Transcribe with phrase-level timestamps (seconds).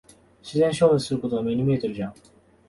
[0.41, 2.13] 自然消滅することは目に見えてるじゃん。